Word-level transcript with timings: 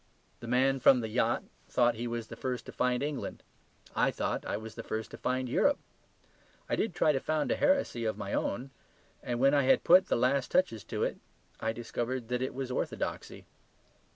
The 0.39 0.47
man 0.47 0.79
from 0.79 1.01
the 1.01 1.09
yacht 1.09 1.43
thought 1.69 1.93
he 1.93 2.07
was 2.07 2.25
the 2.25 2.35
first 2.35 2.65
to 2.65 2.71
find 2.71 3.03
England; 3.03 3.43
I 3.95 4.09
thought 4.09 4.47
I 4.47 4.57
was 4.57 4.73
the 4.73 4.81
first 4.81 5.11
to 5.11 5.17
find 5.19 5.47
Europe. 5.47 5.77
I 6.67 6.75
did 6.75 6.95
try 6.95 7.11
to 7.11 7.19
found 7.19 7.51
a 7.51 7.55
heresy 7.55 8.05
of 8.05 8.17
my 8.17 8.33
own; 8.33 8.71
and 9.21 9.39
when 9.39 9.53
I 9.53 9.61
had 9.65 9.83
put 9.83 10.07
the 10.07 10.15
last 10.15 10.49
touches 10.49 10.83
to 10.85 11.03
it, 11.03 11.19
I 11.59 11.71
discovered 11.71 12.29
that 12.29 12.41
it 12.41 12.55
was 12.55 12.71
orthodoxy. 12.71 13.45